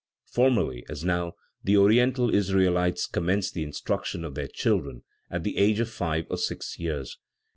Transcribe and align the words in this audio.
Formerly, 0.25 0.83
as 0.89 1.05
now, 1.05 1.35
the 1.63 1.77
Oriental 1.77 2.33
Israelites 2.33 3.05
commenced 3.05 3.53
the 3.53 3.61
instruction 3.61 4.25
of 4.25 4.33
their 4.33 4.47
children 4.47 5.03
at 5.29 5.43
the 5.43 5.57
age 5.59 5.79
of 5.79 5.91
five 5.91 6.25
or 6.31 6.37
six 6.37 6.79
years. 6.79 7.19